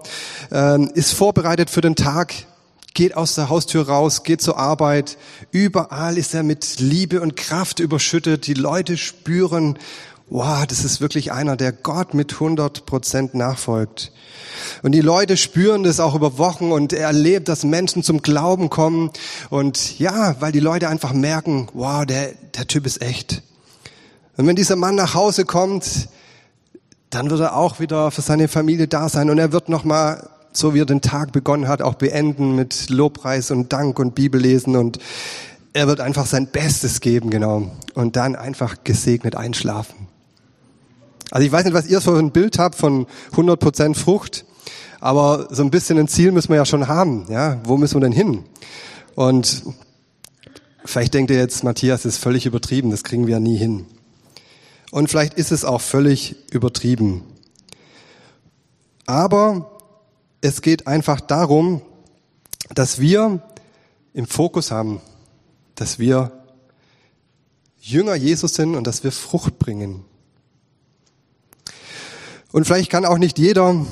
[0.51, 2.35] äh, ist vorbereitet für den Tag,
[2.95, 5.19] geht aus der Haustür raus, geht zur Arbeit.
[5.51, 8.47] Überall ist er mit Liebe und Kraft überschüttet.
[8.47, 9.79] Die Leute spüren,
[10.29, 14.13] wow, das ist wirklich einer, der Gott mit 100 Prozent nachfolgt.
[14.83, 18.71] Und die Leute spüren das auch über Wochen und er erlebt, dass Menschen zum Glauben
[18.71, 19.11] kommen.
[19.51, 23.43] Und ja, weil die Leute einfach merken, wow, der, der Typ ist echt.
[24.37, 26.09] Und wenn dieser Mann nach Hause kommt,
[27.11, 30.75] dann wird er auch wieder für seine Familie da sein und er wird nochmal, so
[30.75, 34.99] wie er den Tag begonnen hat, auch beenden mit Lobpreis und Dank und Bibellesen und
[35.73, 37.71] er wird einfach sein Bestes geben, genau.
[37.95, 40.09] Und dann einfach gesegnet einschlafen.
[41.35, 44.45] Also ich weiß nicht, was ihr so ein Bild habt von 100% Frucht,
[45.01, 47.27] aber so ein bisschen ein Ziel müssen wir ja schon haben.
[47.29, 48.45] Ja, wo müssen wir denn hin?
[49.17, 49.65] Und
[50.85, 53.85] vielleicht denkt ihr jetzt, Matthias ist völlig übertrieben, das kriegen wir ja nie hin.
[54.93, 57.25] Und vielleicht ist es auch völlig übertrieben.
[59.05, 59.73] Aber
[60.41, 61.83] es geht einfach darum,
[62.73, 63.43] dass wir
[64.13, 65.01] im Fokus haben,
[65.75, 66.31] dass wir
[67.81, 70.05] Jünger Jesus sind und dass wir Frucht bringen.
[72.55, 73.85] Und vielleicht kann auch nicht jeder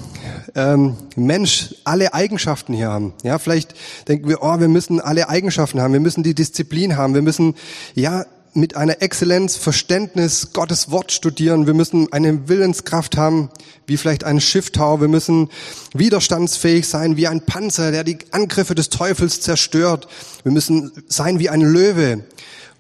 [0.55, 3.13] ähm, Mensch alle Eigenschaften hier haben.
[3.25, 3.75] Ja, vielleicht
[4.07, 7.57] denken wir, oh, wir müssen alle Eigenschaften haben, wir müssen die Disziplin haben, wir müssen
[7.97, 13.51] ja mit einer Exzellenz Verständnis Gottes Wort studieren, wir müssen eine Willenskraft haben,
[13.89, 15.49] wie vielleicht ein Schifftau, wir müssen
[15.93, 20.07] widerstandsfähig sein wie ein Panzer, der die Angriffe des Teufels zerstört,
[20.45, 22.23] wir müssen sein wie ein Löwe,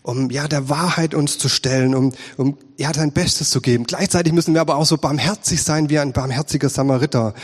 [0.02, 3.84] um ja der Wahrheit uns zu stellen, um, um ja sein Bestes zu geben.
[3.84, 7.34] Gleichzeitig müssen wir aber auch so barmherzig sein wie ein barmherziger Samariter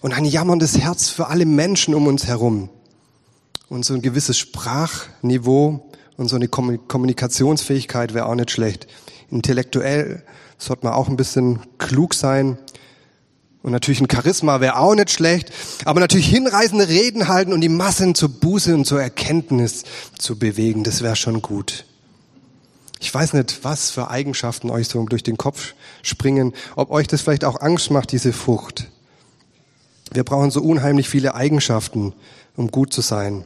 [0.00, 2.70] und ein jammerndes Herz für alle Menschen um uns herum.
[3.68, 8.86] Und so ein gewisses Sprachniveau und so eine Kommunikationsfähigkeit wäre auch nicht schlecht.
[9.30, 10.24] Intellektuell
[10.58, 12.58] sollte man auch ein bisschen klug sein.
[13.62, 15.52] Und natürlich ein Charisma wäre auch nicht schlecht,
[15.84, 19.84] aber natürlich hinreißende Reden halten und die Massen zur Buße und zur Erkenntnis
[20.18, 21.84] zu bewegen, das wäre schon gut.
[23.00, 27.22] Ich weiß nicht, was für Eigenschaften euch so durch den Kopf springen, ob euch das
[27.22, 28.88] vielleicht auch Angst macht, diese Frucht.
[30.12, 32.12] Wir brauchen so unheimlich viele Eigenschaften,
[32.56, 33.44] um gut zu sein.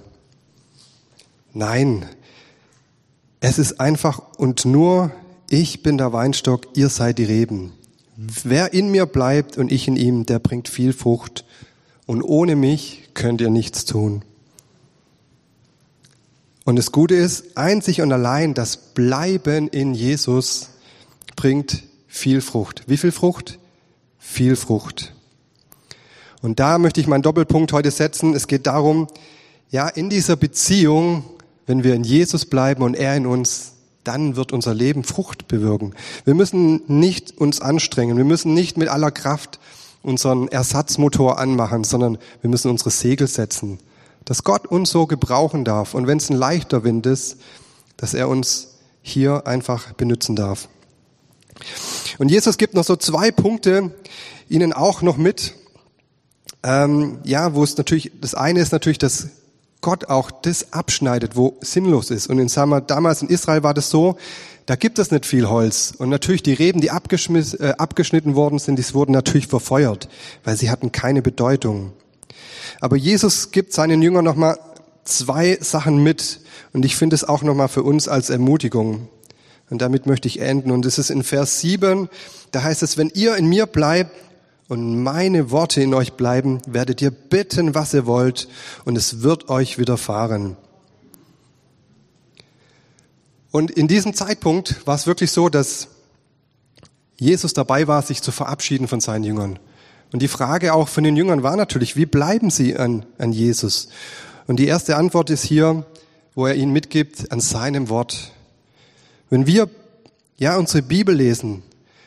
[1.53, 2.05] Nein,
[3.39, 5.13] es ist einfach und nur,
[5.49, 7.73] ich bin der Weinstock, ihr seid die Reben.
[8.17, 11.45] Wer in mir bleibt und ich in ihm, der bringt viel Frucht.
[12.07, 14.25] Und ohne mich könnt ihr nichts tun.
[16.65, 20.71] Und das Gute ist, einzig und allein das Bleiben in Jesus
[21.37, 22.85] bringt viel Frucht.
[22.87, 23.59] Wie viel Frucht?
[24.19, 25.13] Viel Frucht.
[26.41, 28.35] Und da möchte ich meinen Doppelpunkt heute setzen.
[28.35, 29.09] Es geht darum,
[29.71, 31.25] ja, in dieser Beziehung,
[31.67, 33.73] wenn wir in Jesus bleiben und er in uns,
[34.03, 35.95] dann wird unser Leben Frucht bewirken.
[36.25, 38.17] Wir müssen nicht uns anstrengen.
[38.17, 39.59] Wir müssen nicht mit aller Kraft
[40.03, 43.79] unseren Ersatzmotor anmachen, sondern wir müssen unsere Segel setzen
[44.25, 47.37] dass Gott uns so gebrauchen darf und wenn es ein leichter Wind ist,
[47.97, 50.69] dass er uns hier einfach benutzen darf.
[52.19, 53.93] Und Jesus gibt noch so zwei Punkte
[54.49, 55.55] Ihnen auch noch mit.
[56.63, 59.29] Ähm, ja, wo es natürlich, das eine ist natürlich, dass
[59.81, 62.29] Gott auch das abschneidet, wo sinnlos ist.
[62.29, 64.17] Und in Samar, damals in Israel war das so,
[64.65, 65.93] da gibt es nicht viel Holz.
[65.97, 70.09] Und natürlich die Reben, die äh, abgeschnitten worden sind, die wurden natürlich verfeuert,
[70.43, 71.93] weil sie hatten keine Bedeutung.
[72.81, 74.59] Aber Jesus gibt seinen Jüngern nochmal
[75.05, 76.41] zwei Sachen mit.
[76.73, 79.09] Und ich finde es auch nochmal für uns als Ermutigung.
[79.71, 80.71] Und damit möchte ich enden.
[80.71, 82.09] Und es ist in Vers 7,
[82.51, 84.13] da heißt es, wenn ihr in mir bleibt
[84.69, 88.49] und meine Worte in euch bleiben, werdet ihr bitten, was ihr wollt,
[88.85, 90.57] und es wird euch widerfahren.
[93.51, 95.89] Und in diesem Zeitpunkt war es wirklich so, dass
[97.17, 99.59] Jesus dabei war, sich zu verabschieden von seinen Jüngern.
[100.13, 103.89] Und die Frage auch von den Jüngern war natürlich, wie bleiben sie an, an Jesus?
[104.47, 105.85] Und die erste Antwort ist hier,
[106.35, 108.33] wo er ihnen mitgibt, an seinem Wort.
[109.31, 109.69] Wenn wir
[110.37, 111.63] ja unsere Bibel lesen,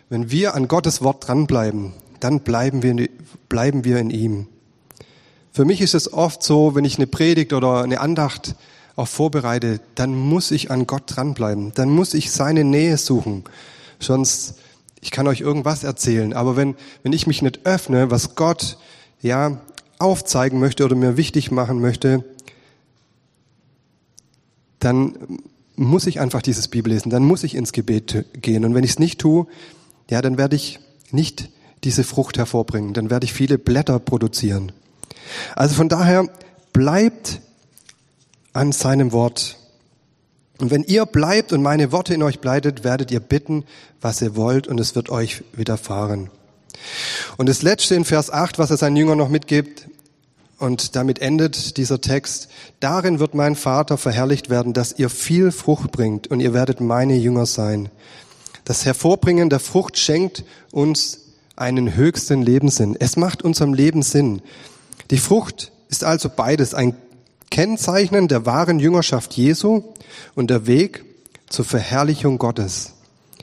[0.10, 3.10] wenn wir an Gottes Wort dranbleiben, dann bleiben wir,
[3.50, 4.48] bleiben wir in ihm.
[5.52, 8.56] Für mich ist es oft so, wenn ich eine Predigt oder eine Andacht
[8.96, 11.72] auch vorbereite, dann muss ich an Gott dranbleiben.
[11.74, 13.44] Dann muss ich seine Nähe suchen.
[14.00, 14.56] Sonst
[15.08, 18.78] ich kann euch irgendwas erzählen, aber wenn, wenn ich mich nicht öffne, was Gott
[19.22, 19.62] ja
[20.00, 22.26] aufzeigen möchte oder mir wichtig machen möchte,
[24.80, 25.40] dann
[25.78, 28.66] muss ich einfach dieses Bibel lesen, dann muss ich ins Gebet gehen.
[28.66, 29.48] Und wenn ich es nicht tue,
[30.10, 31.52] ja, dann werde ich nicht
[31.86, 34.74] diese Frucht hervorbringen, dann werde ich viele Blätter produzieren.
[35.56, 36.28] Also von daher
[36.74, 37.40] bleibt
[38.52, 39.58] an seinem Wort.
[40.60, 43.66] Und wenn ihr bleibt und meine Worte in euch bleitet, werdet ihr bitten,
[44.02, 46.30] was ihr wollt, und es wird euch widerfahren.
[47.38, 49.88] Und das letzte in Vers 8, was er seinen Jüngern noch mitgibt,
[50.60, 55.92] und damit endet dieser Text, darin wird mein Vater verherrlicht werden, dass ihr viel Frucht
[55.92, 57.90] bringt und ihr werdet meine Jünger sein.
[58.66, 61.20] Das Hervorbringen der Frucht schenkt uns
[61.56, 62.96] einen höchsten Lebenssinn.
[63.00, 64.42] Es macht unserem Leben Sinn.
[65.12, 66.96] Die Frucht ist also beides ein
[67.50, 69.84] Kennzeichnen der wahren Jüngerschaft Jesu
[70.36, 71.06] und der Weg
[71.50, 72.94] zur Verherrlichung Gottes.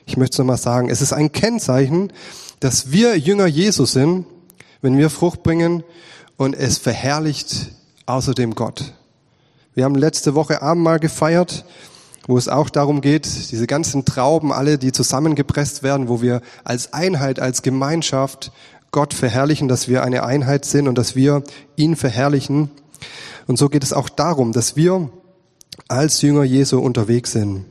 [0.07, 2.13] Ich möchte es nochmal sagen, es ist ein Kennzeichen,
[2.61, 4.27] dass wir Jünger Jesu sind,
[4.83, 5.83] wenn wir Frucht bringen
[6.37, 7.71] und es verherrlicht
[8.07, 8.93] außerdem Gott.
[9.75, 11.65] Wir haben letzte Woche Abendmahl gefeiert,
[12.27, 16.93] wo es auch darum geht, diese ganzen Trauben, alle, die zusammengepresst werden, wo wir als
[16.93, 18.53] Einheit, als Gemeinschaft
[18.93, 21.43] Gott verherrlichen, dass wir eine Einheit sind und dass wir
[21.77, 22.71] ihn verherrlichen.
[23.47, 25.11] Und so geht es auch darum, dass wir
[25.89, 27.67] als Jünger Jesu unterwegs sind.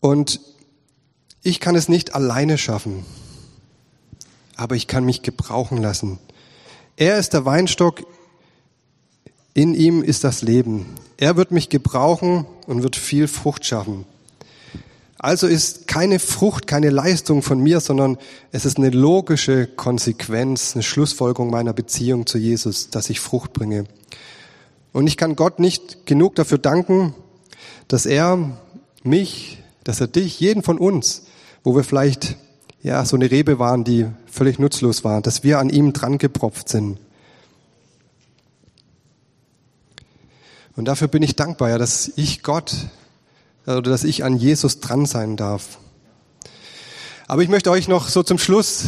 [0.00, 0.40] Und
[1.42, 3.04] ich kann es nicht alleine schaffen,
[4.56, 6.18] aber ich kann mich gebrauchen lassen.
[6.96, 8.04] Er ist der Weinstock,
[9.54, 10.86] in ihm ist das Leben.
[11.16, 14.04] Er wird mich gebrauchen und wird viel Frucht schaffen.
[15.20, 18.18] Also ist keine Frucht, keine Leistung von mir, sondern
[18.52, 23.84] es ist eine logische Konsequenz, eine Schlussfolgerung meiner Beziehung zu Jesus, dass ich Frucht bringe.
[24.92, 27.14] Und ich kann Gott nicht genug dafür danken,
[27.88, 28.58] dass er
[29.02, 31.24] mich, dass er dich, jeden von uns,
[31.64, 32.36] wo wir vielleicht
[32.82, 36.68] ja so eine Rebe waren, die völlig nutzlos war, dass wir an ihm dran gepropft
[36.68, 36.98] sind.
[40.76, 42.86] Und dafür bin ich dankbar, ja, dass ich Gott
[43.76, 45.78] oder dass ich an Jesus dran sein darf.
[47.26, 48.86] Aber ich möchte euch noch so zum Schluss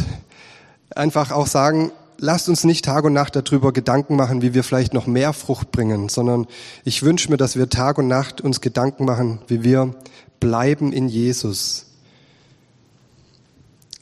[0.95, 4.95] einfach auch sagen, lasst uns nicht Tag und Nacht darüber Gedanken machen, wie wir vielleicht
[4.95, 6.47] noch mehr Frucht bringen, sondern
[6.85, 9.95] ich wünsche mir, dass wir Tag und Nacht uns Gedanken machen, wie wir
[10.41, 11.87] bleiben in Jesus.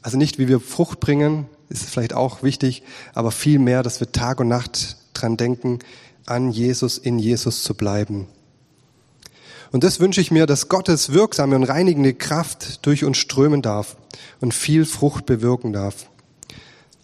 [0.02, 4.38] Also nicht, wie wir Frucht bringen, ist vielleicht auch wichtig, aber vielmehr, dass wir Tag
[4.40, 5.80] und Nacht dran denken,
[6.24, 8.28] an Jesus, in Jesus zu bleiben.
[9.70, 13.96] Und das wünsche ich mir, dass Gottes wirksame und reinigende Kraft durch uns strömen darf
[14.40, 16.06] und viel Frucht bewirken darf,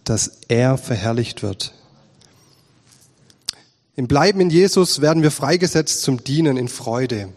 [0.03, 1.73] dass er verherrlicht wird.
[3.95, 7.29] Im Bleiben in Jesus werden wir freigesetzt zum Dienen in Freude.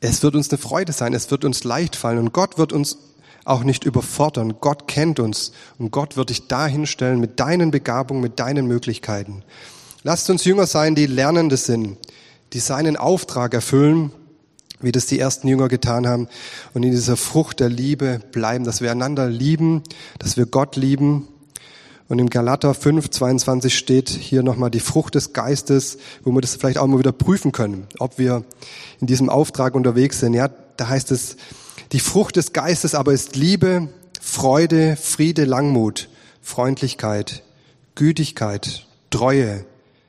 [0.00, 2.96] Es wird uns eine Freude sein, es wird uns leicht fallen und Gott wird uns
[3.44, 4.54] auch nicht überfordern.
[4.60, 9.42] Gott kennt uns und Gott wird dich dahin stellen mit deinen Begabungen, mit deinen Möglichkeiten.
[10.02, 11.98] Lasst uns Jünger sein, die Lernende sind,
[12.52, 14.12] die seinen Auftrag erfüllen,
[14.80, 16.28] wie das die ersten Jünger getan haben
[16.74, 19.82] und in dieser Frucht der Liebe bleiben, dass wir einander lieben,
[20.18, 21.28] dass wir Gott lieben.
[22.08, 26.56] Und im Galater 5, 22 steht hier nochmal die Frucht des Geistes, wo wir das
[26.56, 28.44] vielleicht auch mal wieder prüfen können, ob wir
[29.00, 30.34] in diesem Auftrag unterwegs sind.
[30.34, 31.36] Ja, da heißt es,
[31.92, 33.88] die Frucht des Geistes aber ist Liebe,
[34.20, 36.08] Freude, Friede, Langmut,
[36.42, 37.44] Freundlichkeit,
[37.94, 39.64] Gütigkeit, Treue,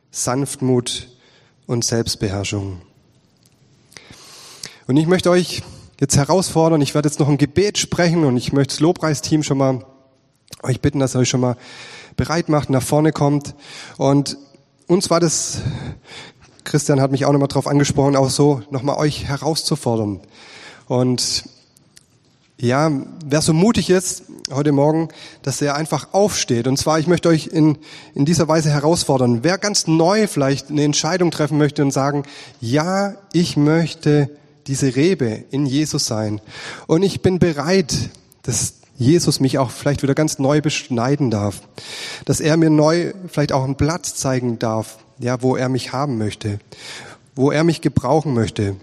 [0.10, 1.11] Sanftmut
[1.72, 2.82] und Selbstbeherrschung.
[4.88, 5.64] Und ich möchte euch
[6.02, 9.58] jetzt herausfordern, ich werde jetzt noch ein Gebet sprechen und ich möchte das Lobpreisteam schon
[9.58, 9.86] mal
[10.64, 11.56] euch bitten, dass ihr euch schon mal
[12.18, 13.56] bereit macht, nach vorne kommt.
[13.98, 14.38] Und
[14.88, 15.62] uns war das,
[16.66, 20.20] Christian hat mich auch nochmal drauf angesprochen, auch so nochmal euch herauszufordern.
[20.88, 21.46] Und
[22.62, 22.92] ja,
[23.26, 25.10] wer so mutig ist heute Morgen,
[25.42, 26.68] dass er einfach aufsteht.
[26.68, 27.78] Und zwar, ich möchte euch in,
[28.14, 29.40] in dieser Weise herausfordern.
[29.44, 32.24] Wer ganz neu vielleicht eine Entscheidung treffen möchte und sagen,
[32.60, 34.30] ja, ich möchte
[34.68, 36.40] diese Rebe in Jesus sein.
[36.86, 37.96] Und ich bin bereit,
[38.44, 41.62] dass Jesus mich auch vielleicht wieder ganz neu beschneiden darf.
[42.26, 46.20] Dass er mir neu vielleicht auch einen Platz zeigen darf, ja, wo er mich haben
[46.20, 46.60] möchte.
[47.36, 48.76] Wo er mich gebrauchen möchte.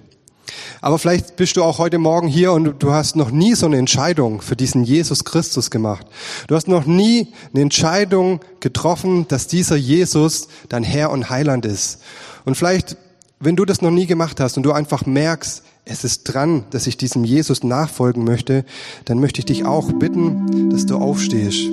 [0.81, 3.79] Aber vielleicht bist du auch heute Morgen hier und du hast noch nie so eine
[3.79, 6.07] Entscheidung für diesen Jesus Christus gemacht.
[6.47, 12.01] Du hast noch nie eine Entscheidung getroffen, dass dieser Jesus dein Herr und Heiland ist.
[12.45, 12.97] Und vielleicht,
[13.41, 16.87] wenn du das noch nie gemacht hast und du einfach merkst, es ist dran, dass
[16.87, 18.65] ich diesem Jesus nachfolgen möchte,
[19.07, 21.67] dann möchte ich dich auch bitten, dass du aufstehst.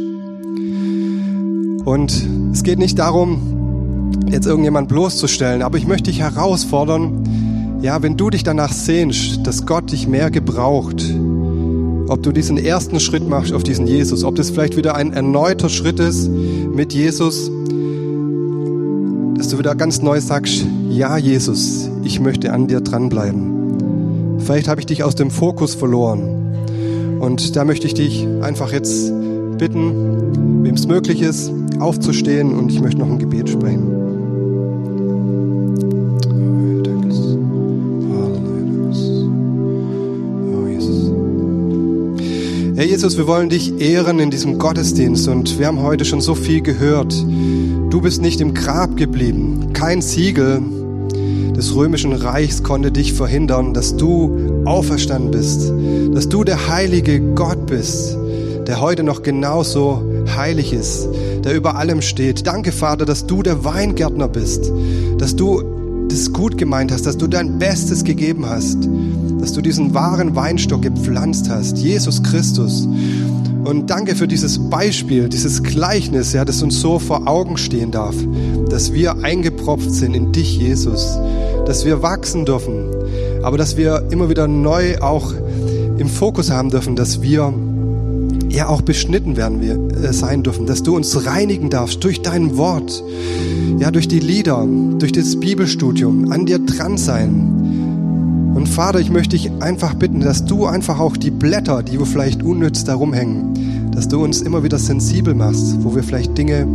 [1.85, 7.54] Und es geht nicht darum, jetzt irgendjemand bloßzustellen, aber ich möchte dich herausfordern,
[7.85, 11.05] ja, wenn du dich danach sehnst, dass Gott dich mehr gebraucht,
[12.07, 15.69] ob du diesen ersten Schritt machst auf diesen Jesus, ob das vielleicht wieder ein erneuter
[15.69, 17.51] Schritt ist mit Jesus,
[19.37, 24.39] dass du wieder ganz neu sagst, ja Jesus, ich möchte an dir dranbleiben.
[24.39, 27.19] Vielleicht habe ich dich aus dem Fokus verloren.
[27.19, 29.13] Und da möchte ich dich einfach jetzt
[29.59, 33.94] bitten, wem es möglich ist, aufzustehen und ich möchte noch ein Gebet sprechen.
[42.75, 46.35] Herr Jesus, wir wollen dich ehren in diesem Gottesdienst und wir haben heute schon so
[46.35, 47.13] viel gehört.
[47.89, 49.71] Du bist nicht im Grab geblieben.
[49.71, 50.61] Kein Siegel
[51.55, 55.71] des römischen Reichs konnte dich verhindern, dass du auferstanden bist,
[56.13, 58.17] dass du der heilige Gott bist,
[58.67, 60.03] der heute noch genauso
[60.35, 61.07] heilig ist,
[61.45, 62.45] der über allem steht.
[62.45, 64.69] Danke, Vater, dass du der Weingärtner bist,
[65.17, 65.63] dass du
[66.09, 68.89] das gut gemeint hast, dass du dein Bestes gegeben hast,
[69.45, 72.87] dass du diesen wahren Weinstock gepflanzt hast, Jesus Christus.
[73.63, 78.15] Und danke für dieses Beispiel, dieses Gleichnis, ja, das uns so vor Augen stehen darf,
[78.71, 81.19] dass wir eingepropft sind in dich, Jesus,
[81.67, 82.89] dass wir wachsen dürfen,
[83.43, 85.31] aber dass wir immer wieder neu auch
[85.99, 87.53] im Fokus haben dürfen, dass wir
[88.49, 92.57] ja auch beschnitten werden wir äh, sein dürfen, dass du uns reinigen darfst durch dein
[92.57, 93.03] Wort,
[93.77, 94.65] ja durch die Lieder,
[94.97, 97.64] durch das Bibelstudium, an dir dran sein.
[98.55, 102.05] Und Vater, ich möchte dich einfach bitten, dass du einfach auch die Blätter, die wir
[102.05, 106.65] vielleicht unnütz darum hängen, dass du uns immer wieder sensibel machst, wo wir vielleicht Dinge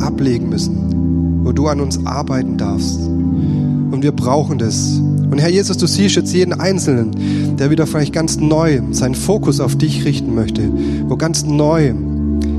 [0.00, 3.00] ablegen müssen, wo du an uns arbeiten darfst.
[3.00, 5.00] Und wir brauchen das.
[5.30, 9.60] Und Herr Jesus, du siehst jetzt jeden Einzelnen, der wieder vielleicht ganz neu seinen Fokus
[9.60, 10.70] auf dich richten möchte,
[11.08, 11.94] wo ganz neu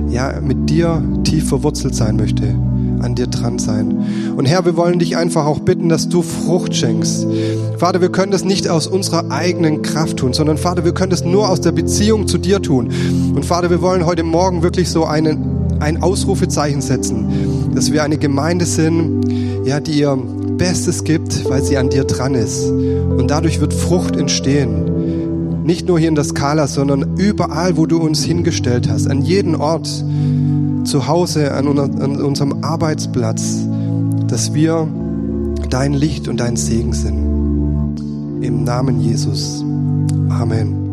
[0.10, 2.56] ja, mit dir tief verwurzelt sein möchte,
[3.06, 4.34] an dir dran sein.
[4.36, 7.28] Und Herr, wir wollen dich einfach auch bitten, dass du Frucht schenkst.
[7.78, 11.24] Vater, wir können das nicht aus unserer eigenen Kraft tun, sondern Vater, wir können das
[11.24, 12.90] nur aus der Beziehung zu dir tun.
[13.36, 18.18] Und Vater, wir wollen heute Morgen wirklich so einen, ein Ausrufezeichen setzen, dass wir eine
[18.18, 19.24] Gemeinde sind,
[19.66, 20.18] ja, die ihr
[20.58, 22.66] Bestes gibt, weil sie an dir dran ist.
[22.66, 25.64] Und dadurch wird Frucht entstehen.
[25.64, 29.60] Nicht nur hier in der Skala, sondern überall, wo du uns hingestellt hast, an jedem
[29.60, 30.06] Ort,
[30.86, 33.66] zu Hause, an, an unserem Arbeitsplatz,
[34.28, 34.88] dass wir
[35.70, 37.18] dein Licht und dein Segen sind.
[38.42, 39.64] Im Namen Jesus.
[40.30, 40.85] Amen.